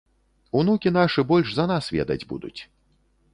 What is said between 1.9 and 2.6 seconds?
ведаць будуць.